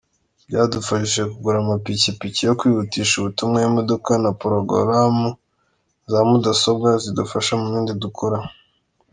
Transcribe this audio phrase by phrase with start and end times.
[0.47, 5.27] Byadufashije kugura amapikipiki yo kwihutisha ubutumwa, imodoka na porogaramu
[6.11, 8.37] za mudasobwa zidufasha mubindi dukora.